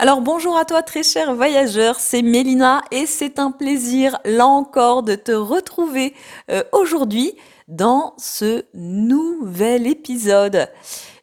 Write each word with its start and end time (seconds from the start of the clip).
Alors 0.00 0.20
bonjour 0.20 0.56
à 0.56 0.64
toi 0.64 0.84
très 0.84 1.02
cher 1.02 1.34
voyageur, 1.34 1.98
c'est 1.98 2.22
Mélina 2.22 2.82
et 2.92 3.04
c'est 3.04 3.40
un 3.40 3.50
plaisir 3.50 4.16
là 4.24 4.46
encore 4.46 5.02
de 5.02 5.16
te 5.16 5.32
retrouver 5.32 6.14
euh, 6.52 6.62
aujourd'hui 6.70 7.34
dans 7.66 8.14
ce 8.16 8.64
nouvel 8.74 9.88
épisode. 9.88 10.68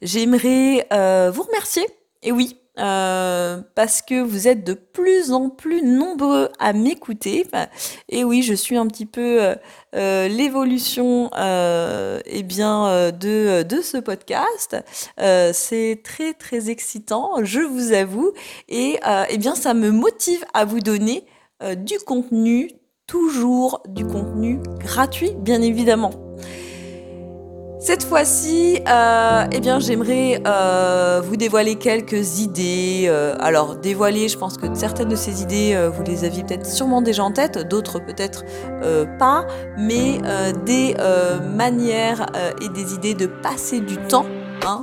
J'aimerais 0.02 0.88
euh, 0.92 1.32
vous 1.34 1.44
remercier, 1.44 1.88
et 2.22 2.34
oui, 2.34 2.58
euh, 2.78 3.62
parce 3.76 4.02
que 4.02 4.22
vous 4.22 4.48
êtes 4.48 4.64
de 4.66 4.74
plus 4.74 5.32
en 5.32 5.50
plus 5.50 5.82
nombreux 5.82 6.50
à 6.60 6.74
m'écouter. 6.74 7.46
et 8.10 8.24
oui, 8.24 8.42
je 8.42 8.54
suis 8.54 8.78
un 8.78 8.88
petit 8.88 9.06
peu 9.06 9.44
euh, 9.44 9.56
euh, 9.96 10.28
l'évolution 10.28 11.30
eh 11.34 12.44
bien 12.44 13.12
de, 13.12 13.64
de 13.64 13.82
ce 13.82 13.98
podcast. 13.98 14.78
c'est 15.54 16.02
très 16.04 16.34
très 16.34 16.70
excitant, 16.70 17.44
je 17.44 17.62
vous 17.62 17.94
avoue, 17.94 18.34
et 18.68 19.00
eh 19.30 19.38
bien 19.38 19.56
ça 19.56 19.74
me 19.74 19.92
motive 19.92 20.44
à 20.54 20.66
vous 20.66 20.80
donner 20.80 21.26
du 21.78 21.98
contenu, 22.00 22.72
toujours 23.08 23.82
du 23.88 24.06
contenu 24.06 24.60
gratuit, 24.80 25.32
bien 25.38 25.62
évidemment. 25.62 26.25
Cette 27.86 28.04
fois-ci, 28.04 28.80
euh, 28.88 29.46
eh 29.52 29.60
bien, 29.60 29.80
j'aimerais 29.80 30.42
euh, 30.48 31.22
vous 31.24 31.36
dévoiler 31.36 31.76
quelques 31.76 32.40
idées. 32.40 33.06
Euh, 33.08 33.36
alors, 33.40 33.76
dévoiler, 33.76 34.28
je 34.28 34.40
pense 34.40 34.58
que 34.58 34.66
certaines 34.74 35.10
de 35.10 35.16
ces 35.16 35.44
idées, 35.44 35.78
vous 35.96 36.02
les 36.02 36.26
aviez 36.26 36.44
peut-être 36.44 36.66
sûrement 36.66 37.04
déjà 37.04 37.24
en 37.24 37.30
tête, 37.30 37.60
d'autres 37.60 38.00
peut-être 38.00 38.44
pas, 39.20 39.46
mais 39.78 40.20
des 40.66 40.96
manières 41.56 42.26
et 42.60 42.70
des 42.70 42.96
idées 42.96 43.14
de 43.14 43.28
passer 43.28 43.82
du 43.82 43.98
temps 43.98 44.26
hein, 44.66 44.82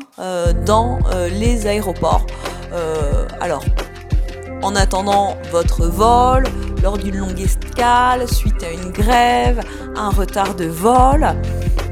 dans 0.64 1.00
les 1.40 1.66
aéroports. 1.66 2.24
alors, 3.40 3.64
en 4.62 4.74
attendant 4.76 5.36
votre 5.50 5.86
vol, 5.86 6.44
lors 6.82 6.98
d'une 6.98 7.16
longue 7.16 7.40
escale, 7.40 8.28
suite 8.28 8.62
à 8.62 8.70
une 8.70 8.90
grève, 8.90 9.60
un 9.96 10.10
retard 10.10 10.54
de 10.54 10.64
vol. 10.64 11.26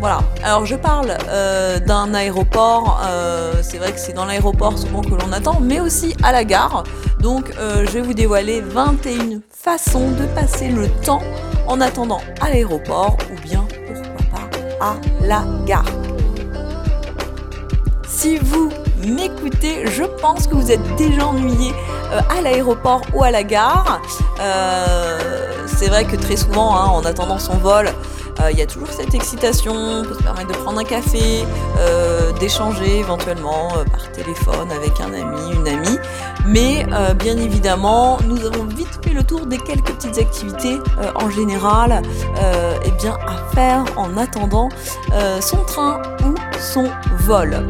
Voilà. 0.01 0.21
Alors 0.43 0.65
je 0.65 0.77
parle 0.77 1.17
euh, 1.29 1.79
d'un 1.79 2.15
aéroport. 2.15 3.01
Euh, 3.05 3.55
c'est 3.63 3.79
vrai 3.79 3.93
que 3.93 4.01
c'est 4.01 4.13
dans 4.13 4.25
l'aéroport 4.25 4.79
souvent 4.79 5.03
que 5.03 5.11
l'on 5.11 5.33
attend, 5.33 5.61
mais 5.61 5.81
aussi 5.81 6.15
à 6.23 6.33
la 6.33 6.45
gare. 6.45 6.85
Donc 7.21 7.53
euh, 7.59 7.85
je 7.87 7.93
vais 7.93 8.01
vous 8.01 8.15
dévoiler 8.15 8.61
21 8.61 9.41
façons 9.51 10.11
de 10.13 10.25
passer 10.35 10.69
le 10.69 10.89
temps 11.05 11.23
en 11.67 11.81
attendant 11.81 12.21
à 12.41 12.49
l'aéroport 12.49 13.17
ou 13.31 13.41
bien 13.43 13.67
pourquoi 13.87 14.49
pas 14.81 14.85
à 14.87 14.95
la 15.27 15.45
gare. 15.67 15.85
Si 18.09 18.39
vous 18.39 18.71
m'écoutez, 19.07 19.87
je 19.87 20.05
pense 20.05 20.47
que 20.47 20.55
vous 20.55 20.71
êtes 20.71 20.97
déjà 20.97 21.27
ennuyé 21.27 21.73
à 22.11 22.41
l'aéroport 22.43 23.03
ou 23.15 23.23
à 23.23 23.31
la 23.31 23.43
gare. 23.43 24.01
c'est 25.67 25.89
vrai 25.89 26.05
que 26.05 26.17
très 26.17 26.37
souvent, 26.37 26.77
hein, 26.77 26.87
en 26.87 27.05
attendant 27.05 27.39
son 27.39 27.57
vol, 27.59 27.91
il 28.41 28.47
euh, 28.47 28.53
y 28.53 28.63
a 28.63 28.67
toujours 28.67 28.89
cette 28.91 29.15
excitation, 29.15 29.75
on 29.75 30.05
peut 30.05 30.15
se 30.15 30.23
permettre 30.23 30.49
de 30.49 30.55
prendre 30.55 30.79
un 30.79 30.85
café, 30.85 31.45
euh, 31.79 32.33
d'échanger 32.33 32.99
éventuellement 32.99 33.69
euh, 33.77 33.85
par 33.85 34.11
téléphone 34.13 34.71
avec 34.71 34.99
un 35.01 35.13
ami, 35.13 35.57
une 35.57 35.69
amie. 35.69 35.99
Mais 36.47 36.87
bien 37.17 37.37
évidemment, 37.37 38.19
nous 38.27 38.47
avons 38.47 38.65
vite 38.65 38.99
fait 39.05 39.13
le 39.13 39.23
tour 39.23 39.45
des 39.45 39.59
quelques 39.59 39.93
petites 39.93 40.19
activités 40.19 40.79
en 41.15 41.29
général 41.29 42.01
eh 42.83 42.91
bien, 42.93 43.17
à 43.27 43.55
faire 43.55 43.85
en 43.97 44.17
attendant 44.17 44.71
son 45.41 45.59
train 45.65 46.01
ou 46.25 46.35
son 46.59 46.89
vol. 47.19 47.67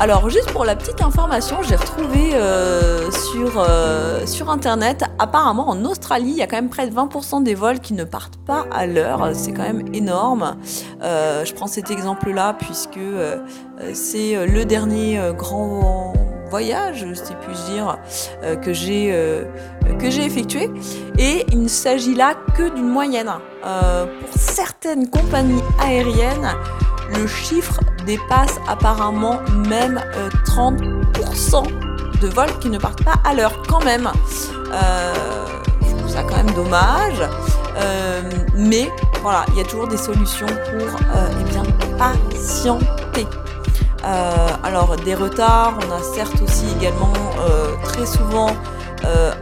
Alors 0.00 0.30
juste 0.30 0.52
pour 0.52 0.64
la 0.64 0.76
petite 0.76 1.02
information, 1.02 1.56
j'ai 1.68 1.74
retrouvé 1.74 2.30
euh, 2.32 3.10
sur, 3.10 3.54
euh, 3.58 4.24
sur 4.26 4.48
internet, 4.48 5.02
apparemment 5.18 5.68
en 5.68 5.84
Australie, 5.84 6.30
il 6.30 6.36
y 6.36 6.42
a 6.42 6.46
quand 6.46 6.54
même 6.54 6.68
près 6.68 6.88
de 6.88 6.94
20% 6.94 7.42
des 7.42 7.56
vols 7.56 7.80
qui 7.80 7.94
ne 7.94 8.04
partent 8.04 8.36
pas 8.36 8.64
à 8.70 8.86
l'heure. 8.86 9.30
C'est 9.34 9.50
quand 9.52 9.64
même 9.64 9.92
énorme. 9.92 10.56
Euh, 11.02 11.44
je 11.44 11.52
prends 11.52 11.66
cet 11.66 11.90
exemple-là 11.90 12.54
puisque 12.60 13.00
c'est 13.92 14.46
le 14.46 14.64
dernier 14.64 15.20
grand 15.36 16.12
voyage, 16.48 17.04
si 17.14 17.34
puis-je 17.34 17.72
dire, 17.72 17.98
que 18.62 18.72
j'ai 18.72 20.24
effectué. 20.24 20.70
Et 21.18 21.44
il 21.50 21.60
ne 21.60 21.68
s'agit 21.68 22.14
là 22.14 22.34
que 22.56 22.72
d'une 22.72 22.88
moyenne. 22.88 23.32
pour 23.62 24.40
certaines 24.40 25.10
compagnies 25.10 25.62
aériennes, 25.80 26.54
le 27.16 27.26
chiffre 27.26 27.80
dépasse 28.04 28.58
apparemment 28.66 29.40
même 29.66 30.00
30% 30.46 30.82
euh, 31.56 32.20
de 32.20 32.28
vols 32.28 32.58
qui 32.60 32.68
ne 32.70 32.78
partent 32.78 33.04
pas 33.04 33.16
à 33.24 33.34
l'heure 33.34 33.62
quand 33.68 33.84
même. 33.84 34.10
Euh, 34.72 35.14
je 35.82 35.96
trouve 35.96 36.10
ça 36.10 36.22
quand 36.22 36.36
même 36.36 36.52
dommage. 36.52 37.22
Euh, 37.76 38.22
mais 38.54 38.90
voilà, 39.22 39.44
il 39.52 39.58
y 39.58 39.60
a 39.60 39.64
toujours 39.64 39.88
des 39.88 39.96
solutions 39.96 40.46
pour 40.46 40.88
eh 41.40 41.44
bien, 41.52 41.62
patienter. 41.96 43.26
alors 44.64 44.96
des 44.96 45.14
retards, 45.14 45.78
on 45.86 45.92
a 45.92 46.02
certes 46.02 46.40
aussi 46.42 46.66
également 46.78 47.12
très 47.84 48.06
souvent 48.06 48.50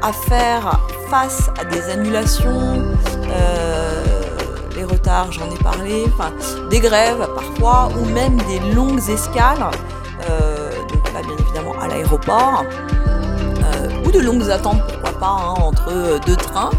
à 0.02 0.12
faire 0.12 0.80
face 1.08 1.50
à 1.60 1.64
des 1.64 1.90
annulations 1.90 2.82
les 4.76 4.84
retards, 4.84 5.32
j'en 5.32 5.50
ai 5.50 5.58
parlé, 5.58 6.04
enfin, 6.06 6.30
des 6.68 6.80
grèves 6.80 7.26
parfois, 7.34 7.88
ou 7.98 8.04
même 8.04 8.36
des 8.42 8.60
longues 8.74 9.08
escales, 9.08 9.70
euh, 10.28 10.70
donc 10.88 11.12
là 11.12 11.22
bien 11.22 11.36
évidemment 11.38 11.78
à 11.80 11.88
l'aéroport, 11.88 12.64
euh, 12.64 14.04
ou 14.06 14.10
de 14.12 14.20
longues 14.20 14.50
attentes, 14.50 14.82
pourquoi 14.86 15.18
pas, 15.18 15.26
hein, 15.26 15.54
entre 15.62 16.20
deux 16.26 16.36
trains. 16.36 16.70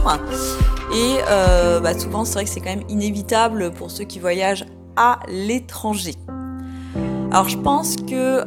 Et 0.94 1.18
euh, 1.28 1.80
bah, 1.80 1.98
souvent, 1.98 2.24
c'est 2.24 2.36
vrai 2.36 2.44
que 2.46 2.50
c'est 2.50 2.62
quand 2.62 2.76
même 2.76 2.88
inévitable 2.88 3.72
pour 3.72 3.92
ceux 3.92 4.06
qui 4.06 4.20
voyagent 4.20 4.66
à 4.96 5.20
l'étranger. 5.28 6.16
Alors 7.32 7.50
je 7.50 7.58
pense 7.58 7.98
que 7.98 8.46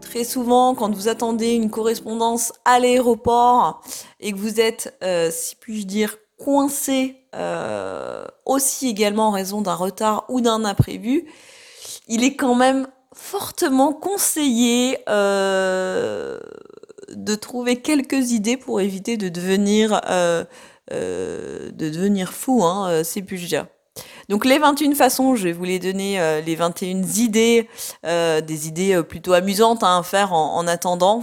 très 0.00 0.24
souvent, 0.24 0.74
quand 0.74 0.92
vous 0.94 1.08
attendez 1.08 1.52
une 1.52 1.70
correspondance 1.70 2.52
à 2.64 2.80
l'aéroport 2.80 3.80
et 4.18 4.32
que 4.32 4.38
vous 4.38 4.60
êtes, 4.60 4.98
si 5.30 5.54
puis-je 5.56 5.86
dire, 5.86 6.16
coincé 6.38 7.16
euh, 7.16 7.25
aussi 8.44 8.88
également 8.88 9.28
en 9.28 9.30
raison 9.30 9.60
d'un 9.60 9.74
retard 9.74 10.24
ou 10.28 10.40
d'un 10.40 10.64
imprévu, 10.64 11.26
il 12.08 12.24
est 12.24 12.36
quand 12.36 12.54
même 12.54 12.86
fortement 13.12 13.92
conseillé 13.92 14.98
euh, 15.08 16.38
de 17.10 17.34
trouver 17.34 17.76
quelques 17.76 18.32
idées 18.32 18.56
pour 18.56 18.80
éviter 18.80 19.16
de 19.16 19.28
devenir, 19.28 20.00
euh, 20.10 20.44
fou, 22.30 22.64
hein, 22.64 23.02
c'est 23.04 23.22
plus. 23.22 23.75
Donc 24.28 24.44
les 24.44 24.58
21 24.58 24.94
façons, 24.94 25.36
je 25.36 25.44
vais 25.44 25.52
vous 25.52 25.64
les 25.64 25.78
donner, 25.78 26.20
euh, 26.20 26.40
les 26.40 26.56
21 26.56 27.02
idées, 27.02 27.68
euh, 28.04 28.40
des 28.40 28.66
idées 28.68 28.94
euh, 28.94 29.02
plutôt 29.02 29.32
amusantes 29.32 29.82
à 29.82 30.02
faire 30.02 30.32
en, 30.32 30.66
attendant 30.66 31.22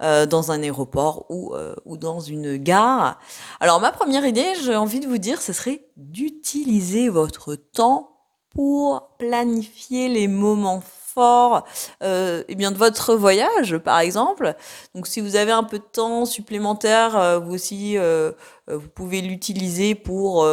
dans 0.00 0.50
un 0.50 0.62
aéroport 0.62 1.26
ou, 1.30 1.54
ou 1.84 1.96
dans 1.96 2.20
une 2.20 2.56
gare. 2.56 3.18
Alors 3.60 3.80
ma 3.80 3.92
première 3.92 4.26
idée, 4.26 4.52
j'ai 4.62 4.76
envie 4.76 5.00
de 5.00 5.06
vous 5.06 5.18
dire, 5.18 5.40
ce 5.40 5.52
serait 5.52 5.86
d'utiliser 5.96 7.08
votre 7.08 7.54
temps 7.54 8.10
pour 8.50 9.16
planifier 9.18 10.08
les 10.08 10.28
moments 10.28 10.82
fort 11.14 11.64
euh, 12.02 12.42
eh 12.48 12.54
bien 12.54 12.70
de 12.70 12.76
votre 12.76 13.14
voyage, 13.14 13.78
par 13.78 14.00
exemple. 14.00 14.54
Donc, 14.94 15.06
si 15.06 15.20
vous 15.20 15.36
avez 15.36 15.52
un 15.52 15.64
peu 15.64 15.78
de 15.78 15.84
temps 15.84 16.26
supplémentaire, 16.26 17.16
euh, 17.16 17.38
vous 17.38 17.54
aussi, 17.54 17.96
euh, 17.96 18.32
vous 18.66 18.88
pouvez 18.88 19.20
l'utiliser 19.20 19.94
pour 19.94 20.46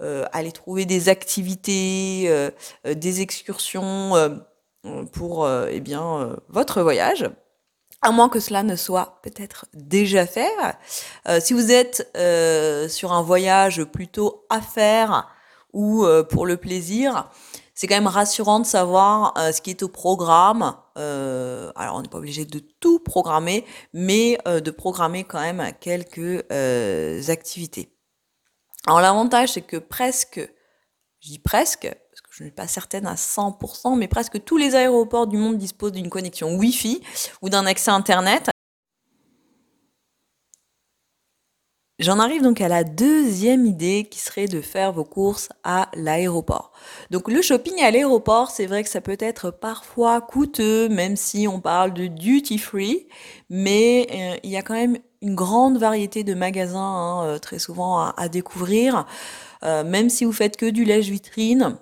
aller 0.00 0.52
trouver 0.52 0.86
des 0.86 1.08
activités, 1.08 2.30
des 2.84 3.20
excursions 3.20 4.40
pour 5.12 5.48
eh 5.68 5.80
bien 5.80 6.36
votre 6.48 6.80
voyage. 6.80 7.28
À 8.00 8.10
moins 8.10 8.30
que 8.30 8.40
cela 8.40 8.62
ne 8.62 8.74
soit 8.74 9.18
peut-être 9.22 9.66
déjà 9.74 10.26
fait. 10.26 10.50
si 11.40 11.52
vous 11.52 11.70
êtes 11.70 12.10
sur 12.90 13.12
un 13.12 13.22
voyage 13.22 13.84
plutôt 13.84 14.46
à 14.48 14.62
faire 14.62 15.28
ou 15.74 16.06
pour 16.30 16.46
le 16.46 16.56
plaisir, 16.56 17.28
c'est 17.78 17.86
quand 17.86 17.94
même 17.94 18.08
rassurant 18.08 18.58
de 18.58 18.66
savoir 18.66 19.34
euh, 19.38 19.52
ce 19.52 19.62
qui 19.62 19.70
est 19.70 19.84
au 19.84 19.88
programme. 19.88 20.74
Euh, 20.96 21.70
alors, 21.76 21.94
on 21.94 22.02
n'est 22.02 22.08
pas 22.08 22.18
obligé 22.18 22.44
de 22.44 22.58
tout 22.58 22.98
programmer, 22.98 23.64
mais 23.92 24.36
euh, 24.48 24.58
de 24.58 24.72
programmer 24.72 25.22
quand 25.22 25.38
même 25.38 25.64
quelques 25.78 26.44
activités. 27.30 27.94
Alors 28.88 29.00
l'avantage, 29.00 29.52
c'est 29.52 29.62
que 29.62 29.76
presque, 29.76 30.40
je 31.20 31.28
dis 31.28 31.38
presque, 31.38 31.82
parce 31.82 32.20
que 32.20 32.28
je 32.32 32.42
ne 32.42 32.48
suis 32.48 32.54
pas 32.54 32.66
certaine 32.66 33.06
à 33.06 33.14
100%, 33.14 33.96
mais 33.96 34.08
presque 34.08 34.42
tous 34.42 34.56
les 34.56 34.74
aéroports 34.74 35.28
du 35.28 35.36
monde 35.36 35.56
disposent 35.56 35.92
d'une 35.92 36.10
connexion 36.10 36.56
Wi-Fi 36.56 37.00
ou 37.42 37.48
d'un 37.48 37.64
accès 37.64 37.92
Internet. 37.92 38.50
J'en 41.98 42.20
arrive 42.20 42.42
donc 42.42 42.60
à 42.60 42.68
la 42.68 42.84
deuxième 42.84 43.66
idée 43.66 44.06
qui 44.08 44.20
serait 44.20 44.46
de 44.46 44.60
faire 44.60 44.92
vos 44.92 45.02
courses 45.02 45.48
à 45.64 45.88
l'aéroport. 45.94 46.70
Donc 47.10 47.28
le 47.28 47.42
shopping 47.42 47.82
à 47.82 47.90
l'aéroport, 47.90 48.52
c'est 48.52 48.66
vrai 48.66 48.84
que 48.84 48.88
ça 48.88 49.00
peut 49.00 49.16
être 49.18 49.50
parfois 49.50 50.20
coûteux, 50.20 50.88
même 50.88 51.16
si 51.16 51.48
on 51.48 51.60
parle 51.60 51.92
de 51.92 52.06
duty 52.06 52.58
free, 52.58 53.08
mais 53.50 54.06
euh, 54.12 54.36
il 54.44 54.50
y 54.50 54.56
a 54.56 54.62
quand 54.62 54.74
même 54.74 54.98
une 55.22 55.34
grande 55.34 55.78
variété 55.78 56.22
de 56.22 56.34
magasins 56.34 56.78
hein, 56.78 57.24
euh, 57.24 57.38
très 57.40 57.58
souvent 57.58 57.98
à, 57.98 58.28
découvrir. 58.28 59.04
Euh, 59.64 59.82
même 59.82 60.08
si 60.08 60.24
vous 60.24 60.30
faites 60.30 60.56
que 60.56 60.66
du 60.66 60.84
lèche 60.84 61.08
vitrine 61.08 61.78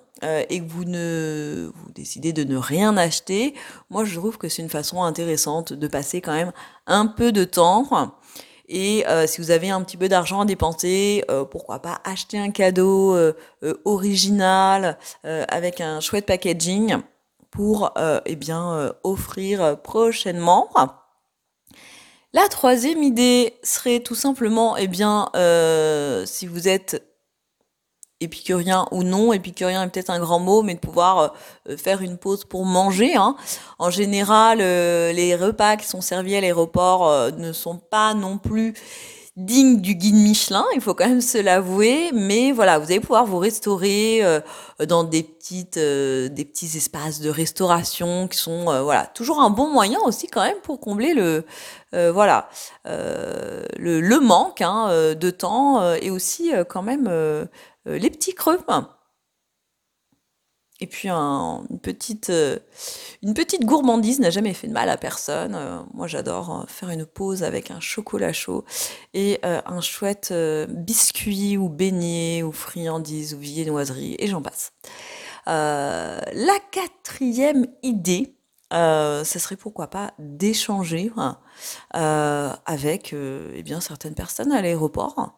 et 0.49 0.61
que 0.61 0.67
vous 0.67 0.83
ne 0.83 1.69
vous 1.75 1.91
décidez 1.91 2.33
de 2.33 2.43
ne 2.43 2.57
rien 2.57 2.97
acheter, 2.97 3.53
moi 3.91 4.03
je 4.03 4.17
trouve 4.17 4.39
que 4.39 4.49
c'est 4.49 4.63
une 4.63 4.69
façon 4.69 5.03
intéressante 5.03 5.73
de 5.73 5.87
passer 5.87 6.21
quand 6.21 6.33
même 6.33 6.53
un 6.87 7.05
peu 7.05 7.31
de 7.31 7.43
temps 7.43 7.87
et 8.67 9.07
euh, 9.07 9.27
si 9.27 9.39
vous 9.39 9.51
avez 9.51 9.69
un 9.69 9.81
petit 9.81 9.97
peu 9.97 10.09
d'argent 10.09 10.41
à 10.41 10.45
dépenser, 10.45 11.23
euh, 11.31 11.45
pourquoi 11.45 11.79
pas 11.79 12.01
acheter 12.03 12.37
un 12.37 12.51
cadeau 12.51 13.15
euh, 13.15 13.33
original 13.85 14.97
avec 15.23 15.81
un 15.81 15.99
chouette 15.99 16.25
packaging 16.25 16.97
pour 17.49 17.93
eh 18.25 18.35
bien 18.35 18.93
offrir 19.03 19.81
prochainement. 19.81 20.69
La 22.33 22.47
troisième 22.49 23.01
idée 23.03 23.55
serait 23.63 24.01
tout 24.01 24.15
simplement, 24.15 24.77
eh 24.77 24.87
bien, 24.87 25.31
si 26.25 26.45
vous 26.45 26.67
êtes 26.67 27.03
épicurien 28.19 28.85
ou 28.91 29.03
non, 29.03 29.33
épicurien 29.33 29.83
est 29.83 29.89
peut-être 29.89 30.09
un 30.09 30.19
grand 30.19 30.39
mot, 30.39 30.63
mais 30.63 30.75
de 30.75 30.79
pouvoir 30.79 31.33
euh, 31.69 31.77
faire 31.77 32.01
une 32.01 32.17
pause 32.17 32.45
pour 32.45 32.65
manger. 32.65 33.15
Hein. 33.15 33.35
En 33.79 33.89
général, 33.89 34.59
euh, 34.61 35.11
les 35.13 35.35
repas 35.35 35.77
qui 35.77 35.87
sont 35.87 36.01
servis 36.01 36.35
à 36.35 36.41
l'aéroport 36.41 37.07
euh, 37.07 37.31
ne 37.31 37.51
sont 37.51 37.77
pas 37.77 38.13
non 38.13 38.37
plus 38.37 38.73
dignes 39.35 39.81
du 39.81 39.93
guide 39.93 40.15
Michelin, 40.15 40.65
il 40.73 40.81
faut 40.81 40.95
quand 40.95 41.07
même 41.07 41.21
se 41.21 41.37
l'avouer, 41.37 42.09
mais 42.11 42.51
voilà, 42.51 42.79
vous 42.79 42.85
allez 42.85 42.99
pouvoir 42.99 43.27
vous 43.27 43.37
restaurer 43.37 44.23
dans 44.87 45.03
des 45.03 45.21
petites, 45.21 45.77
des 45.77 46.43
petits 46.43 46.75
espaces 46.75 47.19
de 47.19 47.29
restauration 47.29 48.27
qui 48.27 48.39
sont, 48.39 48.63
voilà, 48.81 49.05
toujours 49.05 49.39
un 49.39 49.51
bon 49.51 49.67
moyen 49.69 49.99
aussi 50.05 50.25
quand 50.25 50.41
même 50.41 50.57
pour 50.63 50.79
combler 50.79 51.13
le, 51.13 51.45
voilà, 51.91 52.49
le, 52.83 54.01
le, 54.01 54.19
manque 54.19 54.61
hein, 54.61 55.13
de 55.13 55.29
temps 55.29 55.93
et 55.93 56.09
aussi 56.09 56.51
quand 56.67 56.81
même 56.81 57.07
euh, 57.07 57.45
les 57.87 58.09
petits 58.09 58.35
creux. 58.35 58.59
Et 60.79 60.85
puis 60.85 61.09
une, 61.09 61.79
petite, 61.81 62.29
euh, 62.29 62.59
une 63.23 63.33
petite 63.33 63.65
gourmandise 63.65 64.19
n'a 64.19 64.29
jamais 64.29 64.53
fait 64.53 64.67
de 64.67 64.73
mal 64.73 64.89
à 64.89 64.97
personne. 64.97 65.55
Euh, 65.55 65.79
moi 65.93 66.05
j'adore 66.05 66.65
faire 66.67 66.89
une 66.89 67.05
pause 67.05 67.41
avec 67.43 67.71
un 67.71 67.79
chocolat 67.79 68.31
chaud 68.31 68.63
et 69.13 69.39
un 69.43 69.81
chouette 69.81 70.33
biscuit 70.69 71.57
ou 71.57 71.69
beignet 71.69 72.43
ou 72.43 72.51
friandise 72.51 73.33
ou 73.33 73.39
viennoiserie 73.39 74.15
et 74.19 74.27
j'en 74.27 74.41
passe. 74.41 74.73
la 75.47 76.59
quatrième 76.71 77.65
idée, 77.81 78.35
ce 78.71 79.39
serait 79.39 79.55
pourquoi 79.55 79.87
pas 79.87 80.13
d'échanger 80.19 81.11
hein, 81.17 81.39
avec 82.65 83.13
eh 83.13 83.63
bien, 83.63 83.79
certaines 83.81 84.15
personnes 84.15 84.51
à 84.51 84.61
l'aéroport. 84.61 85.35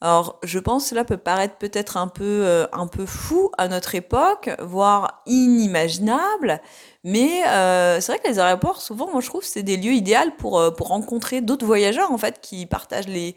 Alors, 0.00 0.38
je 0.42 0.58
pense 0.58 0.84
que 0.84 0.90
cela 0.90 1.04
peut 1.04 1.16
paraître 1.16 1.56
peut-être 1.56 1.96
un 1.96 2.08
peu, 2.08 2.44
euh, 2.44 2.66
fou 3.06 3.50
à 3.56 3.68
notre 3.68 3.94
époque, 3.94 4.50
voire 4.60 5.22
inimaginable, 5.26 6.60
mais 7.04 7.46
euh, 7.48 8.00
c'est 8.00 8.12
vrai 8.12 8.18
que 8.18 8.28
les 8.28 8.38
aéroports, 8.38 8.82
souvent, 8.82 9.10
moi, 9.10 9.22
je 9.22 9.28
trouve, 9.28 9.44
c'est 9.44 9.62
des 9.62 9.78
lieux 9.78 9.92
idéaux 9.92 10.30
pour, 10.36 10.58
euh, 10.58 10.70
rencontrer 10.80 11.40
d'autres 11.40 11.64
voyageurs, 11.64 12.12
en 12.12 12.18
fait, 12.18 12.40
qui 12.42 12.66
partagent 12.66 13.08
les, 13.08 13.34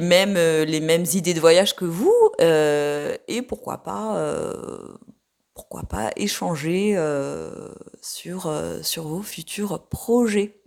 mêmes, 0.00 0.36
idées 1.14 1.34
de 1.34 1.40
voyage 1.40 1.76
que 1.76 1.84
vous, 1.84 2.14
et 2.40 3.42
pourquoi 3.42 3.84
pas, 3.84 4.50
échanger 6.16 6.96
sur 8.02 9.02
vos 9.04 9.22
futurs 9.22 9.86
projets. 9.88 10.60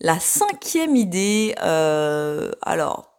La 0.00 0.20
cinquième 0.20 0.94
idée, 0.94 1.56
euh, 1.60 2.52
alors, 2.62 3.18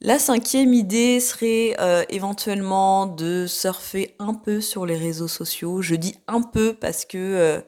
la 0.00 0.20
cinquième 0.20 0.72
idée 0.72 1.18
serait 1.18 1.74
euh, 1.80 2.04
éventuellement 2.08 3.06
de 3.06 3.46
surfer 3.48 4.14
un 4.20 4.34
peu 4.34 4.60
sur 4.60 4.86
les 4.86 4.96
réseaux 4.96 5.26
sociaux. 5.26 5.82
Je 5.82 5.96
dis 5.96 6.14
un 6.28 6.42
peu 6.42 6.74
parce 6.74 7.04
que 7.04 7.18
euh, 7.18 7.60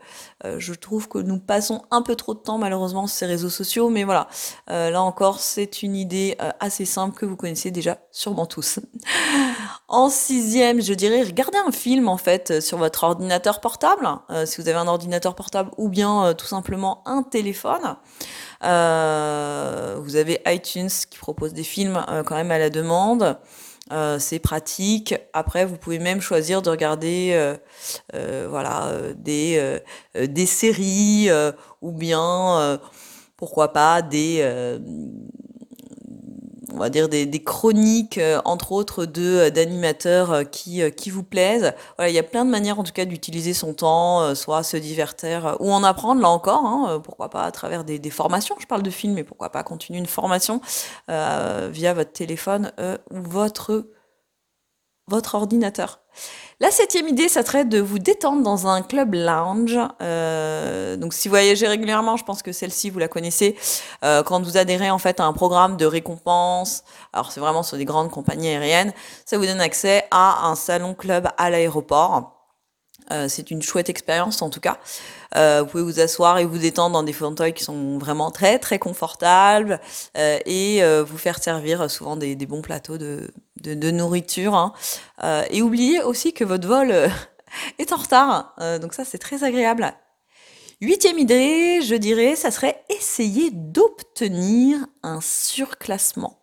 euh, 0.45 0.57
je 0.59 0.73
trouve 0.73 1.09
que 1.09 1.19
nous 1.19 1.39
passons 1.39 1.83
un 1.91 2.03
peu 2.03 2.17
trop 2.17 2.35
de 2.35 2.39
temps 2.39 2.57
malheureusement 2.57 3.07
sur 3.07 3.17
ces 3.17 3.27
réseaux 3.27 3.51
sociaux, 3.51 3.91
mais 3.91 4.05
voilà, 4.05 4.29
euh, 4.71 4.91
là 4.91 5.03
encore 5.03 5.41
c'est 5.41 5.83
une 5.83 5.95
idée 5.95 6.37
euh, 6.41 6.51
assez 6.61 6.85
simple 6.85 7.19
que 7.19 7.27
vous 7.27 7.37
connaissez 7.37 7.71
déjà 7.71 7.99
sûrement 8.11 8.47
tous. 8.47 8.81
en 9.89 10.09
sixième, 10.09 10.81
je 10.81 10.95
dirais 10.95 11.23
regardez 11.23 11.59
un 11.59 11.73
film 11.73 12.09
en 12.09 12.17
fait 12.17 12.61
sur 12.61 12.79
votre 12.79 13.05
ordinateur 13.05 13.61
portable, 13.61 14.09
si 14.47 14.61
vous 14.61 14.69
avez 14.69 14.79
un 14.79 14.89
ordinateur 14.89 15.35
portable 15.35 15.71
ou 15.77 15.89
bien 15.89 16.35
tout 16.35 16.47
simplement 16.47 17.03
un 17.07 17.23
téléphone. 17.23 17.97
vous 18.63 20.17
avez 20.17 20.41
iTunes 20.47 20.89
qui 21.11 21.19
propose 21.19 21.53
des 21.53 21.65
films 21.65 22.05
quand 22.27 22.35
même 22.35 22.51
à 22.51 22.59
la 22.59 22.71
demande. 22.71 23.37
Euh, 23.93 24.19
c'est 24.19 24.39
pratique. 24.39 25.15
Après, 25.33 25.65
vous 25.65 25.77
pouvez 25.77 25.99
même 25.99 26.21
choisir 26.21 26.63
de 26.63 26.71
regarder 26.71 27.33
euh, 27.35 27.57
euh, 28.15 28.47
voilà, 28.49 28.93
des, 29.17 29.81
des 30.15 30.47
séries 30.47 31.29
ou 31.83 31.93
bien, 31.93 32.81
pourquoi 33.37 33.73
pas, 33.73 34.03
des, 34.03 34.43
on 36.75 36.79
va 36.79 36.91
dire 36.91 37.09
des, 37.09 37.27
des 37.27 37.43
chroniques, 37.43 38.21
entre 38.45 38.73
autres, 38.73 39.05
de 39.07 39.49
d'animateurs 39.51 40.49
qui, 40.51 40.83
qui 40.93 41.11
vous 41.11 41.23
plaisent. 41.23 41.73
Voilà, 41.97 42.11
il 42.11 42.15
y 42.15 42.19
a 42.19 42.23
plein 42.23 42.45
de 42.45 42.51
manières, 42.51 42.79
en 42.79 42.85
tout 42.85 42.93
cas, 42.93 43.05
d'utiliser 43.05 43.55
son 43.55 43.75
temps, 43.75 44.35
soit 44.35 44.63
se 44.63 44.77
divertir 44.77 45.57
ou 45.61 45.73
en 45.73 45.85
apprendre, 45.85 46.21
là 46.21 46.29
encore. 46.29 46.65
Hein, 46.65 47.01
pourquoi 47.03 47.31
pas 47.31 47.43
à 47.43 47.51
travers 47.53 47.85
des, 47.85 47.99
des, 47.99 48.11
formations. 48.11 48.57
Je 48.59 48.67
parle 48.67 48.83
de 48.83 48.91
films, 48.91 49.15
mais 49.15 49.25
pourquoi 49.25 49.51
pas 49.51 49.63
continuer 49.63 49.99
une 49.99 50.07
formation 50.07 50.61
via 51.09 51.95
votre 51.95 52.13
téléphone 52.13 52.73
ou 53.11 53.21
votre 53.21 53.87
votre 55.11 55.35
ordinateur. 55.35 56.00
La 56.63 56.71
septième 56.71 57.09
idée, 57.09 57.31
ça 57.31 57.43
serait 57.43 57.65
de 57.65 57.81
vous 57.81 57.99
détendre 57.99 58.43
dans 58.43 58.67
un 58.67 58.83
club 58.83 59.15
lounge. 59.15 59.79
Euh, 60.03 60.95
donc, 60.99 61.15
si 61.15 61.27
vous 61.27 61.33
voyagez 61.33 61.67
régulièrement, 61.67 62.19
je 62.19 62.25
pense 62.25 62.43
que 62.43 62.53
celle-ci, 62.53 62.91
vous 62.91 62.99
la 62.99 63.09
connaissez. 63.09 63.57
Euh, 64.05 64.23
quand 64.23 64.43
vous 64.43 64.59
adhérez 64.59 64.91
en 64.91 64.99
fait 64.99 65.21
à 65.21 65.25
un 65.25 65.33
programme 65.33 65.79
de 65.79 65.87
récompense, 65.87 66.85
alors 67.15 67.33
c'est 67.33 67.41
vraiment 67.41 67.63
sur 67.63 67.79
des 67.79 67.87
grandes 67.87 68.11
compagnies 68.11 68.49
aériennes, 68.49 68.93
ça 69.25 69.39
vous 69.39 69.47
donne 69.47 69.63
accès 69.63 70.05
à 70.11 70.49
un 70.49 70.55
salon 70.55 70.93
club 70.93 71.29
à 71.39 71.49
l'aéroport. 71.49 72.37
Euh, 73.11 73.27
c'est 73.27 73.51
une 73.51 73.63
chouette 73.63 73.89
expérience 73.89 74.43
en 74.43 74.51
tout 74.51 74.61
cas. 74.61 74.79
Vous 75.35 75.65
pouvez 75.65 75.83
vous 75.83 75.99
asseoir 76.01 76.39
et 76.39 76.45
vous 76.45 76.59
détendre 76.59 76.93
dans 76.93 77.03
des 77.03 77.15
fauteuils 77.15 77.55
qui 77.55 77.65
sont 77.65 77.97
vraiment 77.97 78.31
très 78.31 78.59
très 78.59 78.79
confortables 78.79 79.81
et 80.15 80.83
vous 81.07 81.19
faire 81.19 81.43
servir 81.43 81.91
souvent 81.91 82.17
des, 82.17 82.37
bons 82.37 82.61
plateaux 82.61 82.99
de, 82.99 83.31
de, 83.61 83.91
nourriture. 83.91 84.55
Hein. 84.55 84.73
et 85.51 85.63
oubliez 85.63 86.03
aussi 86.03 86.33
que 86.33 86.45
votre 86.45 86.67
vol 86.67 86.93
est 87.79 87.93
en 87.93 87.97
retard. 87.97 88.55
donc 88.81 88.95
ça 88.95 89.05
c'est 89.05 89.19
très 89.19 89.45
agréable. 89.45 89.95
Huitième 90.83 91.19
idée, 91.19 91.83
je 91.83 91.95
dirais, 91.95 92.37
ça 92.37 92.51
serait 92.51 92.83
essayer 92.89 93.51
d'obtenir 93.51 94.79
un 95.03 95.21
surclassement. 95.21 96.41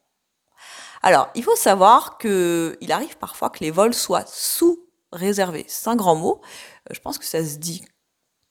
Alors, 1.01 1.29
il 1.33 1.43
faut 1.43 1.55
savoir 1.55 2.19
qu'il 2.19 2.91
arrive 2.91 3.17
parfois 3.17 3.49
que 3.49 3.59
les 3.61 3.71
vols 3.71 3.95
soient 3.95 4.25
sous 4.27 4.87
réservé. 5.11 5.65
C'est 5.67 5.87
un 5.87 5.95
grand 5.95 6.15
mot. 6.15 6.41
Euh, 6.89 6.93
je 6.93 6.99
pense 6.99 7.17
que 7.17 7.25
ça 7.25 7.43
se 7.43 7.57
dit. 7.57 7.83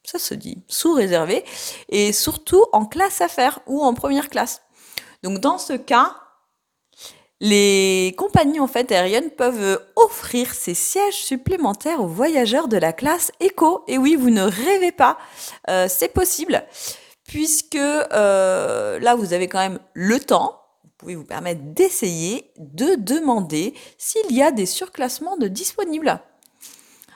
Ça 0.05 0.19
se 0.19 0.35
dit. 0.35 0.65
Sous-réservé. 0.67 1.45
Et 1.89 2.13
surtout 2.13 2.65
en 2.73 2.87
classe 2.87 3.21
affaires 3.21 3.61
ou 3.67 3.83
en 3.83 3.95
première 3.95 4.29
classe. 4.29 4.63
Donc 5.23 5.39
dans 5.39 5.59
ce 5.59 5.75
cas, 5.75 6.17
les 7.41 8.15
compagnies 8.17 8.61
en 8.61 8.67
fait 8.67 8.91
aériennes 8.93 9.31
peuvent 9.31 9.81
offrir 9.95 10.55
ces 10.55 10.75
sièges 10.75 11.25
supplémentaires 11.25 12.01
aux 12.01 12.07
voyageurs 12.07 12.69
de 12.69 12.77
la 12.77 12.93
classe 12.93 13.31
éco. 13.41 13.85
Et 13.89 13.99
oui, 13.99 14.17
vous 14.17 14.31
ne 14.31 14.43
rêvez 14.43 14.93
pas, 14.93 15.19
euh, 15.69 15.87
c'est 15.89 16.13
possible, 16.13 16.65
puisque 17.27 17.77
euh, 17.77 18.99
là 19.01 19.15
vous 19.15 19.33
avez 19.33 19.49
quand 19.49 19.59
même 19.59 19.79
le 19.93 20.19
temps. 20.19 20.63
Vous 20.83 20.91
pouvez 20.99 21.15
vous 21.15 21.25
permettre 21.25 21.61
d'essayer 21.63 22.53
de 22.57 22.95
demander 22.95 23.75
s'il 23.99 24.35
y 24.35 24.43
a 24.43 24.51
des 24.51 24.67
surclassements 24.67 25.37
de 25.37 25.47
disponibles. 25.47 26.21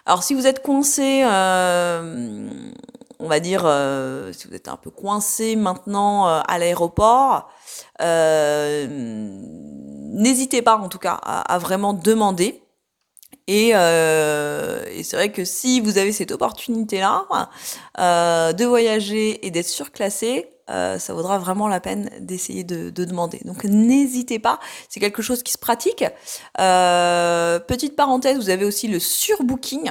Alors 0.04 0.22
si 0.22 0.34
vous 0.34 0.46
êtes 0.46 0.62
coincé 0.62 1.22
euh, 1.24 2.72
on 3.20 3.28
va 3.28 3.40
dire, 3.40 3.60
si 4.32 4.48
vous 4.48 4.54
êtes 4.54 4.68
un 4.68 4.76
peu 4.76 4.90
coincé 4.90 5.56
maintenant 5.56 6.26
à 6.26 6.58
l'aéroport, 6.58 7.50
n'hésitez 10.10 10.62
pas 10.62 10.76
en 10.76 10.88
tout 10.88 10.98
cas 10.98 11.14
à, 11.14 11.58
vraiment 11.58 11.92
demander. 11.92 12.62
Et, 13.46 13.72
c'est 13.72 15.16
vrai 15.16 15.32
que 15.32 15.44
si 15.44 15.80
vous 15.80 15.98
avez 15.98 16.12
cette 16.12 16.32
opportunité-là 16.32 17.26
de 18.52 18.64
voyager 18.64 19.46
et 19.46 19.50
d'être 19.50 19.68
surclassé, 19.68 20.50
euh, 20.70 20.98
ça 20.98 21.14
vaudra 21.14 21.38
vraiment 21.38 21.66
la 21.66 21.80
peine 21.80 22.10
d'essayer 22.20 22.64
de, 22.64 22.90
demander. 22.90 23.40
Donc 23.44 23.64
n'hésitez 23.64 24.38
pas, 24.38 24.60
c'est 24.88 25.00
quelque 25.00 25.22
chose 25.22 25.42
qui 25.42 25.52
se 25.52 25.58
pratique. 25.58 26.04
Euh, 26.60 27.58
petite 27.58 27.96
parenthèse, 27.96 28.36
vous 28.36 28.50
avez 28.50 28.64
aussi 28.64 28.86
le 28.86 29.00
surbooking. 29.00 29.90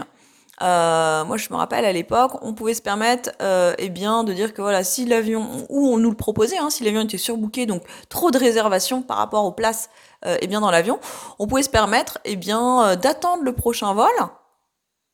Euh, 0.61 1.23
moi, 1.25 1.37
je 1.37 1.47
me 1.51 1.55
rappelle 1.55 1.85
à 1.85 1.93
l'époque, 1.93 2.33
on 2.41 2.53
pouvait 2.53 2.73
se 2.73 2.81
permettre, 2.81 3.31
eh 3.77 3.89
bien, 3.89 4.23
de 4.23 4.33
dire 4.33 4.53
que 4.53 4.61
voilà, 4.61 4.83
si 4.83 5.05
l'avion, 5.05 5.47
ou 5.69 5.87
on 5.87 5.97
nous 5.97 6.09
le 6.09 6.15
proposait, 6.15 6.57
hein, 6.57 6.69
si 6.69 6.83
l'avion 6.83 7.01
était 7.01 7.17
surbooké, 7.17 7.65
donc 7.65 7.83
trop 8.09 8.31
de 8.31 8.37
réservations 8.37 9.01
par 9.01 9.17
rapport 9.17 9.45
aux 9.45 9.51
places, 9.51 9.89
eh 10.25 10.47
bien, 10.47 10.61
dans 10.61 10.71
l'avion, 10.71 10.99
on 11.39 11.47
pouvait 11.47 11.63
se 11.63 11.69
permettre, 11.69 12.19
eh 12.25 12.35
bien, 12.35 12.95
d'attendre 12.95 13.43
le 13.43 13.53
prochain 13.53 13.93
vol 13.93 14.11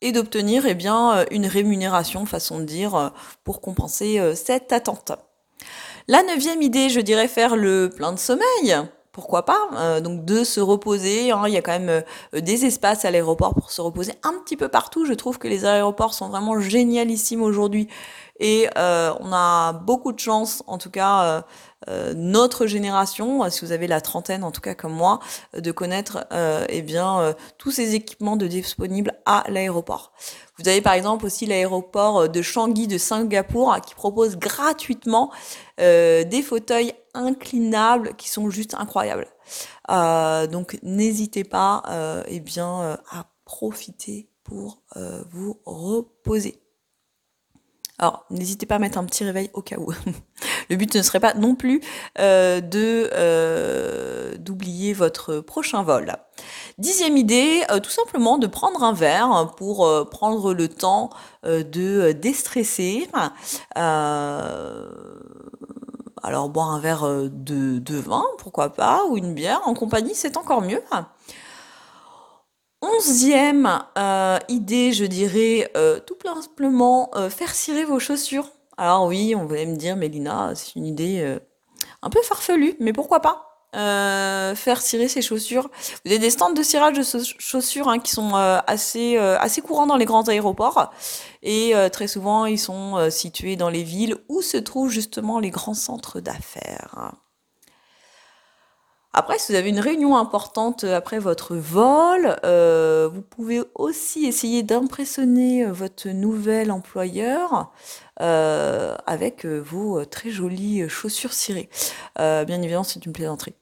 et 0.02 0.12
d'obtenir, 0.12 0.66
eh 0.66 0.74
bien, 0.74 1.26
une 1.32 1.46
rémunération, 1.46 2.26
façon 2.26 2.60
de 2.60 2.66
dire, 2.66 3.12
pour 3.44 3.62
compenser 3.62 4.36
cette 4.36 4.74
attente. 4.74 5.12
La 6.08 6.22
neuvième 6.24 6.62
idée, 6.62 6.90
je 6.90 7.00
dirais 7.00 7.28
faire 7.28 7.56
le 7.56 7.90
plein 7.90 8.12
de 8.12 8.20
sommeil. 8.20 8.78
Pourquoi 9.16 9.46
pas 9.46 9.70
euh, 9.76 10.02
Donc 10.02 10.26
de 10.26 10.44
se 10.44 10.60
reposer. 10.60 11.32
Hein. 11.32 11.44
il 11.48 11.54
y 11.54 11.58
a 11.58 11.62
quand 11.62 11.72
même 11.72 12.04
euh, 12.34 12.42
des 12.42 12.66
espaces 12.66 13.06
à 13.06 13.12
l'aéroport 13.12 13.54
pour 13.54 13.72
se 13.72 13.80
reposer 13.80 14.12
un 14.24 14.34
petit 14.44 14.58
peu 14.58 14.68
partout. 14.68 15.06
Je 15.06 15.14
trouve 15.14 15.38
que 15.38 15.48
les 15.48 15.64
aéroports 15.64 16.14
sont 16.14 16.28
vraiment 16.28 16.60
génialissimes 16.60 17.42
aujourd'hui. 17.42 17.88
Et 18.42 18.68
euh, 18.78 19.14
on 19.22 19.32
a 19.32 19.72
beaucoup 19.72 20.12
de 20.12 20.20
chance, 20.20 20.64
en 20.68 20.78
tout 20.78 20.92
cas 20.92 21.46
notre 22.16 22.66
génération, 22.66 23.48
si 23.52 23.64
vous 23.64 23.72
avez 23.72 23.86
la 23.86 24.02
trentaine 24.02 24.44
en 24.44 24.50
tout 24.50 24.60
cas 24.60 24.74
comme 24.74 24.92
moi, 24.92 25.20
de 25.56 25.72
connaître 25.72 26.26
eh 26.68 26.82
bien 26.82 27.36
tous 27.60 27.70
ces 27.70 27.94
équipements 27.94 28.38
de 28.38 28.48
disponibles 28.48 29.14
à 29.28 29.44
l'aéroport. 29.50 30.12
Vous 30.58 30.68
avez 30.68 30.82
par 30.82 30.94
exemple 30.94 31.28
aussi 31.28 31.46
l'aéroport 31.46 32.28
de 32.28 32.42
Changi 32.42 32.88
de 32.88 32.98
Singapour 32.98 33.78
qui 33.86 33.94
propose 33.94 34.38
gratuitement 34.38 35.32
euh, 35.82 36.24
des 36.24 36.42
fauteuils 36.42 36.94
inclinables 37.16 38.16
qui 38.16 38.30
sont 38.30 38.50
juste 38.50 38.76
incroyables. 38.76 39.28
Euh, 39.90 40.48
donc 40.48 40.78
n'hésitez 40.84 41.44
pas 41.44 41.84
euh, 41.90 42.24
eh 42.28 42.40
bien, 42.40 43.00
à 43.10 43.26
profiter 43.46 44.30
pour 44.44 44.84
vous 45.32 45.60
reposer. 45.66 46.62
Alors, 47.98 48.26
n'hésitez 48.30 48.66
pas 48.66 48.76
à 48.76 48.80
mettre 48.80 48.98
un 48.98 49.06
petit 49.06 49.24
réveil 49.24 49.50
au 49.54 49.62
cas 49.62 49.78
où. 49.78 49.90
Le 50.70 50.76
but 50.76 50.94
ne 50.96 51.02
serait 51.02 51.22
pas 51.22 51.34
non 51.34 51.56
plus 51.56 51.82
euh, 52.20 52.60
de 52.60 53.10
euh, 53.14 54.36
d'oublier 54.38 54.94
votre 54.94 55.40
prochain 55.40 55.84
vol. 55.84 56.14
Dixième 56.78 57.16
idée, 57.16 57.64
euh, 57.72 57.80
tout 57.80 57.92
simplement 57.92 58.38
de 58.38 58.48
prendre 58.48 58.84
un 58.84 58.92
verre 58.92 59.54
pour 59.56 60.10
prendre 60.10 60.54
le 60.54 60.68
temps 60.68 61.10
de 61.44 62.12
déstresser. 62.12 63.08
Alors 66.26 66.50
boire 66.50 66.72
un 66.72 66.80
verre 66.80 67.08
de, 67.08 67.78
de 67.80 67.96
vin, 67.96 68.26
pourquoi 68.40 68.70
pas, 68.74 69.06
ou 69.06 69.18
une 69.18 69.34
bière 69.34 69.62
en 69.66 69.76
compagnie, 69.76 70.16
c'est 70.16 70.38
encore 70.38 70.62
mieux. 70.62 70.82
Onzième 72.82 73.84
euh, 73.98 74.38
idée, 74.48 74.92
je 74.92 75.06
dirais, 75.06 75.72
euh, 75.78 76.00
tout 76.00 76.16
simplement 76.42 77.10
euh, 77.16 77.30
faire 77.30 77.54
cirer 77.54 77.86
vos 77.86 78.00
chaussures. 78.00 78.50
Alors 78.78 79.06
oui, 79.06 79.34
on 79.36 79.46
va 79.46 79.66
me 79.66 79.76
dire, 79.76 79.96
Mélina, 79.96 80.54
c'est 80.56 80.76
une 80.76 80.86
idée 80.86 81.38
un 82.02 82.10
peu 82.10 82.22
farfelue, 82.22 82.76
mais 82.80 82.92
pourquoi 82.92 83.22
pas 83.22 83.55
faire 83.76 84.82
cirer 84.82 85.08
ses 85.08 85.22
chaussures. 85.22 85.70
Vous 86.04 86.12
avez 86.12 86.20
des 86.20 86.30
stands 86.30 86.54
de 86.54 86.64
cirage 86.64 86.98
de 86.98 87.04
chaussures 87.40 87.90
hein, 87.90 88.00
qui 88.00 88.12
sont 88.12 88.34
assez, 88.34 89.18
assez 89.18 89.62
courants 89.62 89.88
dans 89.88 89.98
les 89.98 90.06
grands 90.06 90.28
aéroports. 90.28 90.92
Et 91.44 91.74
très 91.92 92.08
souvent, 92.08 92.46
ils 92.46 92.60
sont 92.60 93.10
situés 93.10 93.56
dans 93.56 93.70
les 93.70 93.84
villes 93.84 94.18
où 94.30 94.42
se 94.42 94.58
trouvent 94.58 94.92
justement 94.92 95.40
les 95.40 95.52
grands 95.52 95.74
centres 95.74 96.20
d'affaires. 96.20 97.14
Après, 99.18 99.40
si 99.40 99.54
vous 99.54 99.58
avez 99.58 99.70
une 99.70 99.80
réunion 99.80 100.18
importante 100.18 100.84
euh, 100.84 100.98
après 100.98 101.20
votre 101.20 101.56
vol, 101.56 102.36
euh, 102.44 103.10
vous 103.10 103.22
pouvez 103.22 103.62
aussi 103.74 104.26
essayer 104.26 104.62
d'impressionner 104.62 105.64
euh, 105.64 105.72
votre 105.72 106.10
nouvel 106.10 106.70
employeur 106.70 107.72
avec 108.18 109.46
vos 109.46 110.06
très 110.06 110.30
jolies 110.32 110.88
chaussures 110.88 111.34
cirées. 111.34 111.70
bien 112.18 112.62
évidemment, 112.62 112.86
c'est 112.86 113.06
une 113.06 113.12
plaisanterie. 113.12 113.56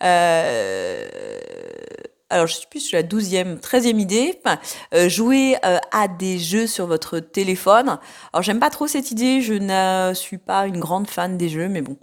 alors, 2.30 2.46
je 2.46 2.54
suis 2.54 2.66
plus 2.68 2.80
sur 2.80 2.96
la 2.96 3.02
douzième, 3.02 3.60
treizième 3.60 3.98
idée. 3.98 4.40
jouer 5.08 5.56
à 5.92 6.08
des 6.08 6.38
jeux 6.38 6.66
sur 6.66 6.86
votre 6.86 7.18
téléphone. 7.20 7.98
Alors, 8.32 8.42
j'aime 8.42 8.60
pas 8.60 8.70
trop 8.70 8.86
cette 8.86 9.10
idée. 9.10 9.40
Je 9.40 9.54
ne 9.54 10.12
suis 10.14 10.38
pas 10.38 10.66
une 10.66 10.80
grande 10.80 11.08
fan 11.08 11.36
des 11.36 11.48
jeux, 11.48 11.68
mais 11.68 11.82
bon. 11.82 11.96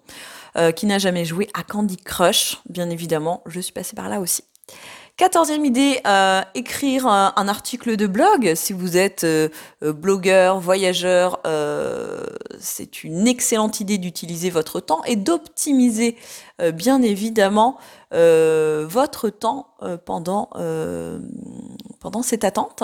Euh, 0.57 0.71
qui 0.71 0.85
n'a 0.85 0.99
jamais 0.99 1.23
joué 1.23 1.47
à 1.53 1.63
Candy 1.63 1.95
Crush, 1.95 2.57
bien 2.69 2.89
évidemment, 2.89 3.41
je 3.45 3.61
suis 3.61 3.71
passée 3.71 3.95
par 3.95 4.09
là 4.09 4.19
aussi. 4.19 4.43
Quatorzième 5.17 5.65
idée, 5.65 5.99
euh, 6.07 6.41
écrire 6.55 7.05
un, 7.07 7.47
article 7.47 7.95
de 7.95 8.07
blog. 8.07 8.53
Si 8.55 8.73
vous 8.73 8.97
êtes 8.97 9.23
euh, 9.23 9.49
blogueur, 9.81 10.59
voyageur, 10.59 11.39
c'est 12.59 13.03
une 13.03 13.27
excellente 13.27 13.79
idée 13.79 13.97
d'utiliser 13.97 14.49
votre 14.49 14.79
temps 14.79 15.03
et 15.05 15.15
d'optimiser 15.15 16.17
bien 16.73 17.01
évidemment 17.01 17.77
votre 18.11 19.29
temps 19.29 19.75
pendant 20.05 20.49
cette 22.23 22.43
attente. 22.43 22.83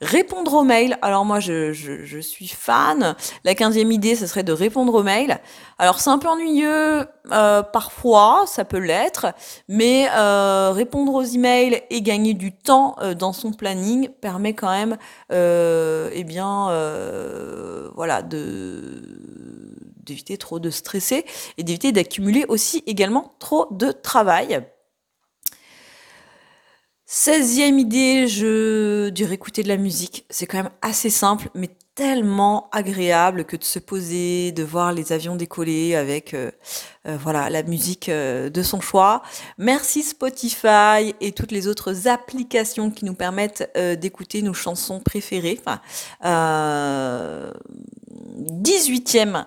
Répondre 0.00 0.54
aux 0.54 0.64
mails. 0.64 0.98
Alors 1.02 1.24
moi, 1.24 1.40
je, 1.40 1.72
suis 2.20 2.48
fan. 2.48 3.14
La 3.44 3.54
quinzième 3.54 3.92
idée, 3.92 4.16
ce 4.16 4.26
serait 4.26 4.42
de 4.42 4.52
répondre 4.52 4.94
aux 4.94 5.02
mails. 5.02 5.40
Alors 5.78 6.00
c'est 6.00 6.10
un 6.10 6.18
peu 6.18 6.28
ennuyeux 6.28 7.06
euh, 7.32 7.62
parfois, 7.62 8.44
ça 8.46 8.64
peut 8.64 8.78
l'être, 8.78 9.26
mais 9.68 10.08
euh, 10.16 10.70
répondre 10.72 11.12
aux 11.14 11.22
emails 11.22 11.82
et 11.90 12.00
gagner 12.02 12.34
du 12.34 12.52
temps 12.52 12.94
euh, 13.02 13.14
dans 13.14 13.32
son 13.32 13.52
planning 13.52 14.08
permet 14.08 14.54
quand 14.54 14.70
même, 14.70 14.96
eh 15.30 16.24
bien, 16.24 16.70
voilà, 17.94 18.22
de 18.22 19.02
d'éviter 20.06 20.38
trop 20.38 20.60
de 20.60 20.70
stresser 20.70 21.24
et 21.58 21.64
d'éviter 21.64 21.90
d'accumuler 21.90 22.44
aussi 22.48 22.84
également 22.86 23.34
trop 23.40 23.66
de 23.72 23.90
travail. 23.90 24.64
16e 27.08 27.78
idée, 27.78 28.26
je 28.26 29.10
dirais 29.10 29.34
écouter 29.34 29.62
de 29.62 29.68
la 29.68 29.76
musique. 29.76 30.24
C'est 30.28 30.46
quand 30.46 30.58
même 30.58 30.72
assez 30.82 31.08
simple, 31.08 31.48
mais 31.54 31.70
tellement 31.94 32.68
agréable 32.72 33.44
que 33.44 33.56
de 33.56 33.64
se 33.64 33.78
poser, 33.78 34.52
de 34.52 34.62
voir 34.62 34.92
les 34.92 35.12
avions 35.12 35.34
décoller 35.34 35.94
avec 35.94 36.34
euh, 36.34 36.50
euh, 37.08 37.16
voilà 37.16 37.48
la 37.48 37.62
musique 37.62 38.08
euh, 38.10 38.50
de 38.50 38.62
son 38.62 38.80
choix. 38.80 39.22
Merci 39.56 40.02
Spotify 40.02 41.14
et 41.20 41.32
toutes 41.32 41.52
les 41.52 41.68
autres 41.68 42.06
applications 42.06 42.90
qui 42.90 43.04
nous 43.04 43.14
permettent 43.14 43.72
d'écouter 43.98 44.42
nos 44.42 44.52
chansons 44.52 45.00
préférées. 45.00 45.58
Enfin, 45.64 45.80
18e 48.62 49.46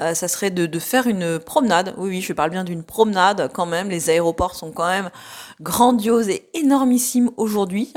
euh, 0.00 0.14
ça 0.14 0.26
serait 0.26 0.50
de, 0.50 0.78
faire 0.78 1.06
une 1.06 1.38
promenade. 1.38 1.94
Oui, 1.96 2.10
oui, 2.10 2.20
je 2.20 2.32
parle 2.32 2.50
bien 2.50 2.64
d'une 2.64 2.82
promenade 2.82 3.50
quand 3.52 3.66
même. 3.66 3.88
Les 3.88 4.10
aéroports 4.10 4.56
sont 4.56 4.72
quand 4.72 4.88
même 4.88 5.10
grandioses 5.60 6.28
et 6.28 6.48
énormissimes 6.54 7.30
aujourd'hui. 7.36 7.92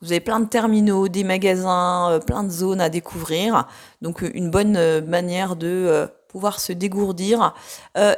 Vous 0.00 0.12
avez 0.12 0.20
plein 0.20 0.38
de 0.38 0.46
terminaux, 0.46 1.08
des 1.08 1.24
magasins, 1.24 2.10
euh, 2.12 2.18
plein 2.20 2.44
de 2.44 2.50
zones 2.50 2.80
à 2.80 2.88
découvrir. 2.88 3.66
Donc 4.02 4.22
euh, 4.22 4.30
une 4.34 4.50
bonne 4.50 5.00
manière 5.06 5.56
de 5.56 6.08
pouvoir 6.28 6.60
se 6.60 6.72
dégourdir 6.72 7.54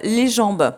les 0.03 0.29
jambes. 0.29 0.73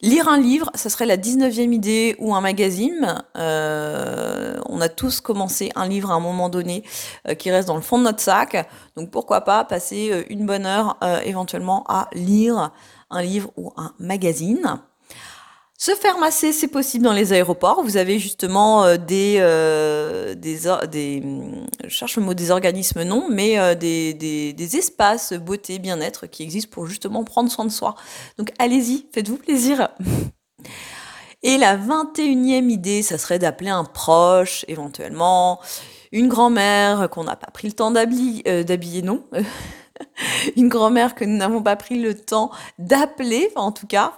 Lire 0.00 0.28
un 0.28 0.38
livre, 0.38 0.70
ça 0.74 0.90
serait 0.90 1.06
la 1.06 1.16
19e 1.16 1.72
idée 1.72 2.16
ou 2.18 2.34
un 2.34 2.40
magazine. 2.40 3.22
Euh, 3.36 4.60
on 4.66 4.80
a 4.80 4.88
tous 4.88 5.20
commencé 5.20 5.70
un 5.76 5.86
livre 5.86 6.10
à 6.10 6.14
un 6.14 6.20
moment 6.20 6.48
donné 6.48 6.84
euh, 7.28 7.34
qui 7.34 7.50
reste 7.50 7.68
dans 7.68 7.76
le 7.76 7.80
fond 7.80 7.98
de 7.98 8.02
notre 8.02 8.20
sac. 8.20 8.68
Donc 8.96 9.10
pourquoi 9.10 9.42
pas 9.42 9.64
passer 9.64 10.10
euh, 10.12 10.24
une 10.28 10.46
bonne 10.46 10.66
heure 10.66 10.98
éventuellement 11.24 11.84
à 11.88 12.08
lire 12.12 12.72
un 13.08 13.22
livre 13.22 13.50
ou 13.56 13.72
un 13.76 13.94
magazine. 13.98 14.78
Se 15.84 15.94
faire 15.94 16.16
masser, 16.16 16.54
c'est 16.54 16.68
possible 16.68 17.04
dans 17.04 17.12
les 17.12 17.34
aéroports. 17.34 17.82
Vous 17.82 17.98
avez 17.98 18.18
justement 18.18 18.84
euh, 18.84 18.96
des, 18.96 19.36
euh, 19.38 20.34
des, 20.34 20.56
je 21.84 21.88
cherche 21.90 22.16
le 22.16 22.22
mot 22.22 22.32
des 22.32 22.50
organismes, 22.50 23.02
non, 23.02 23.28
mais 23.28 23.58
euh, 23.58 23.74
des, 23.74 24.14
des, 24.14 24.54
des, 24.54 24.76
espaces 24.78 25.34
beauté, 25.34 25.78
bien-être 25.78 26.26
qui 26.26 26.42
existent 26.42 26.70
pour 26.72 26.86
justement 26.86 27.22
prendre 27.22 27.52
soin 27.52 27.66
de 27.66 27.70
soi. 27.70 27.96
Donc 28.38 28.50
allez-y, 28.58 29.08
faites-vous 29.12 29.36
plaisir. 29.36 29.90
Et 31.42 31.58
la 31.58 31.76
21e 31.76 32.70
idée, 32.70 33.02
ça 33.02 33.18
serait 33.18 33.38
d'appeler 33.38 33.68
un 33.68 33.84
proche, 33.84 34.64
éventuellement, 34.68 35.60
une 36.12 36.28
grand-mère 36.28 37.10
qu'on 37.10 37.24
n'a 37.24 37.36
pas 37.36 37.50
pris 37.50 37.68
le 37.68 37.74
temps 37.74 37.90
d'habiller, 37.90 38.64
d'habiller 38.64 39.02
non, 39.02 39.22
une 40.56 40.68
grand-mère 40.68 41.14
que 41.14 41.24
nous 41.24 41.36
n'avons 41.36 41.62
pas 41.62 41.76
pris 41.76 42.00
le 42.00 42.14
temps 42.14 42.50
d'appeler, 42.78 43.50
en 43.56 43.72
tout 43.72 43.86
cas. 43.86 44.12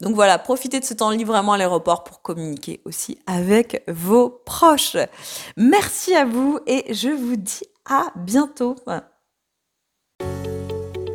donc 0.00 0.14
voilà, 0.14 0.38
profitez 0.38 0.80
de 0.80 0.84
ce 0.84 0.94
temps 0.94 1.10
libre 1.10 1.32
vraiment 1.32 1.52
à 1.52 1.58
l'aéroport 1.58 2.04
pour 2.04 2.22
communiquer 2.22 2.80
aussi 2.84 3.18
avec 3.26 3.82
vos 3.88 4.30
proches. 4.30 4.96
Merci 5.56 6.14
à 6.14 6.24
vous 6.24 6.58
et 6.66 6.92
je 6.92 7.08
vous 7.08 7.36
dis 7.36 7.62
à 7.88 8.12
bientôt. 8.16 8.76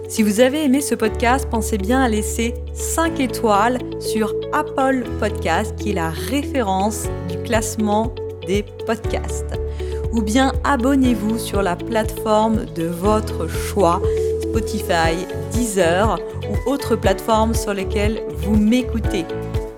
Si 0.09 0.23
vous 0.23 0.39
avez 0.39 0.63
aimé 0.63 0.79
ce 0.79 0.95
podcast, 0.95 1.47
pensez 1.49 1.77
bien 1.77 2.01
à 2.01 2.07
laisser 2.07 2.53
5 2.73 3.19
étoiles 3.19 3.77
sur 3.99 4.33
Apple 4.53 5.03
Podcast, 5.19 5.75
qui 5.75 5.91
est 5.91 5.93
la 5.93 6.09
référence 6.09 7.07
du 7.27 7.37
classement 7.43 8.13
des 8.47 8.63
podcasts 8.85 9.66
ou 10.11 10.21
bien 10.21 10.51
abonnez-vous 10.63 11.37
sur 11.37 11.61
la 11.61 11.75
plateforme 11.75 12.65
de 12.75 12.85
votre 12.85 13.47
choix, 13.47 14.01
Spotify, 14.41 15.25
Deezer 15.51 16.19
ou 16.49 16.69
autres 16.69 16.95
plateformes 16.95 17.53
sur 17.53 17.73
lesquelles 17.73 18.21
vous 18.37 18.55
m'écoutez. 18.55 19.25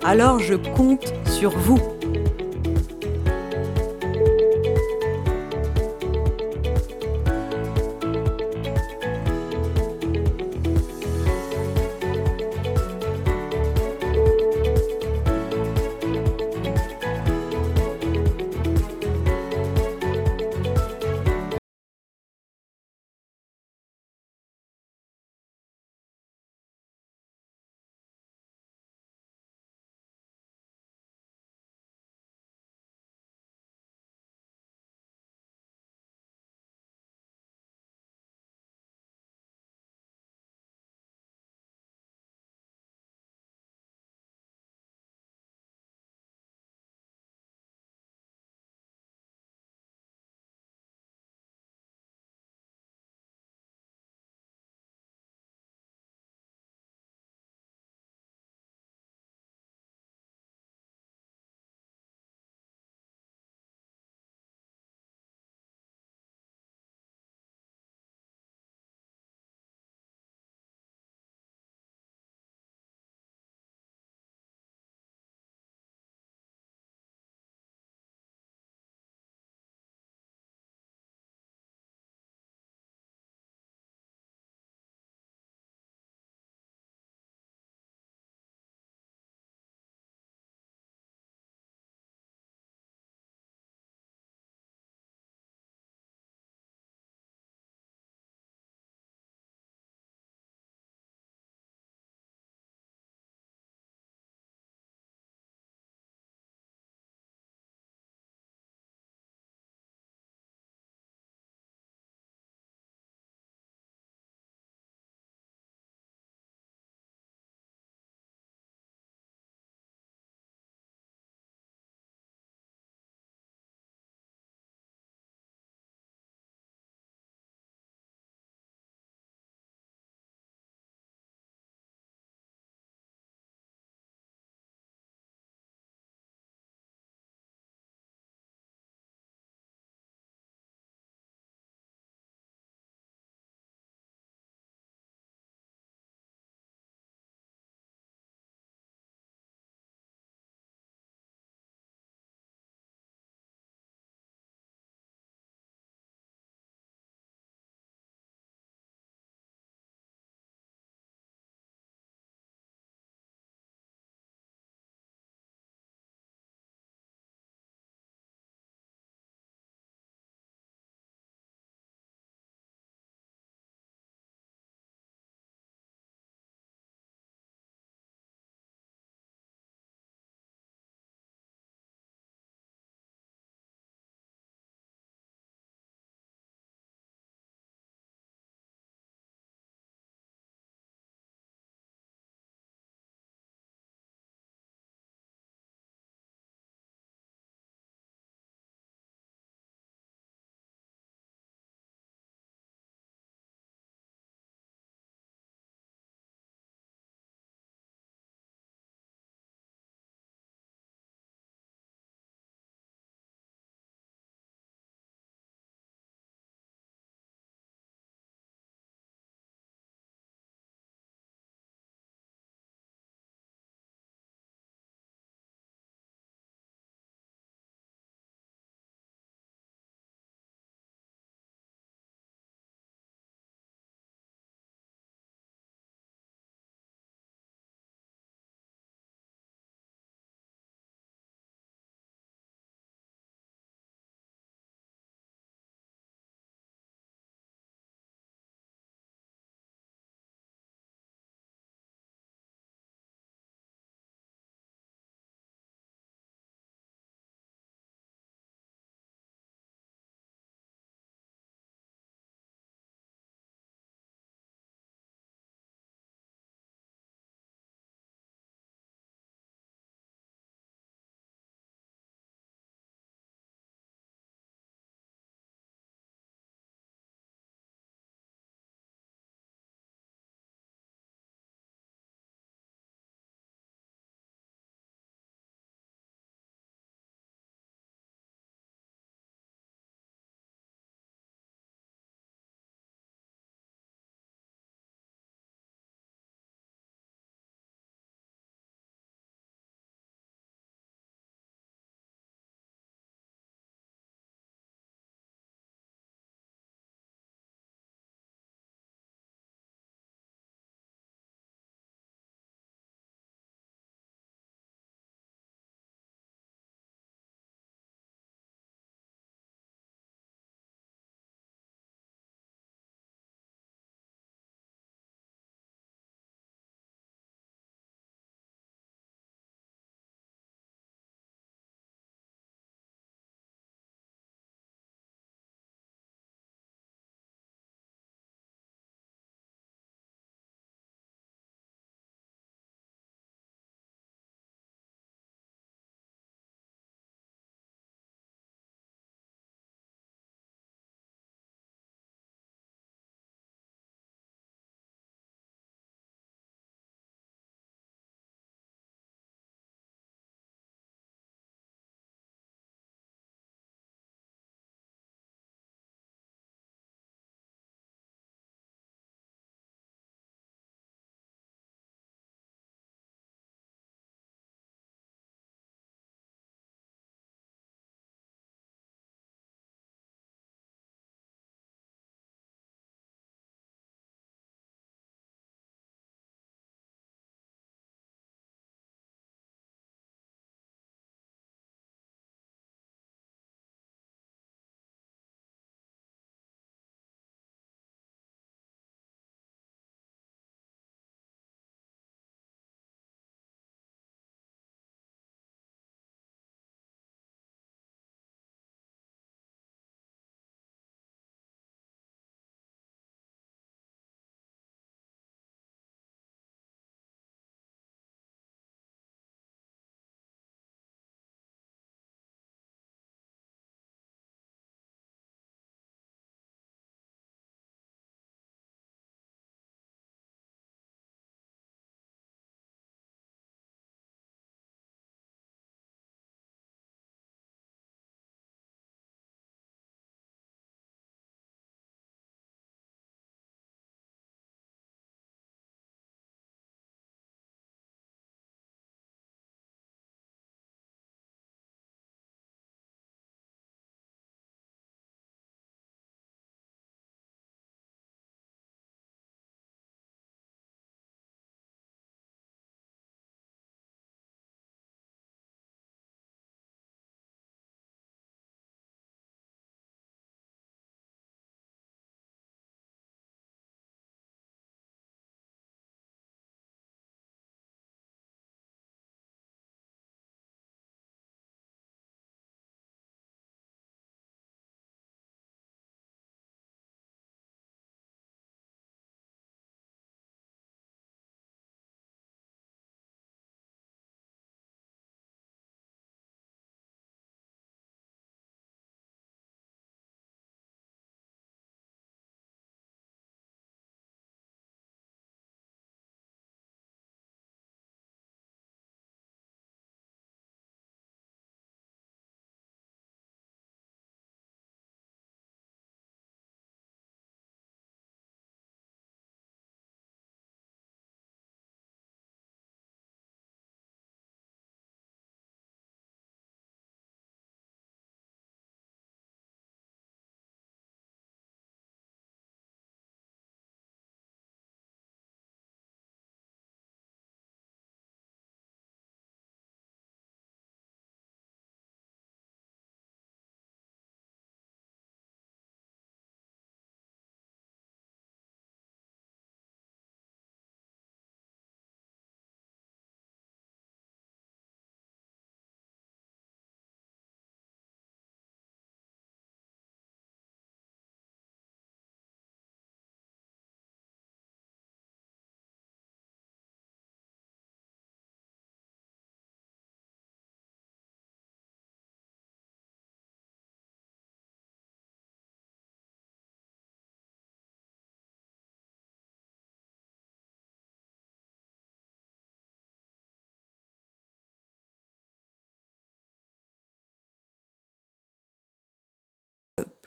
Alors 0.03 0.39
je 0.39 0.55
compte 0.55 1.13
sur 1.25 1.51
vous. 1.51 1.79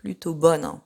Plutôt 0.03 0.35
bonne. 0.35 0.81